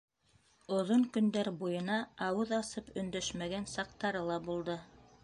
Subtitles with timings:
[0.77, 1.97] Оҙон көндәр буйына
[2.29, 4.79] ауыҙ асып өндәшмәгән саҡтары ла булды.